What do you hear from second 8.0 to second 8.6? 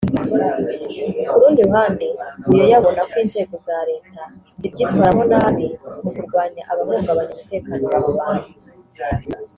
rubanda